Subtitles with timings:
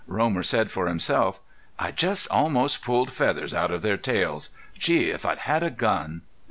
[0.07, 1.39] Romer said for himself:
[1.77, 4.49] "I just almost pulled feathers out of their tails.
[4.73, 5.11] Gee!
[5.11, 6.23] if I'd had a gun!"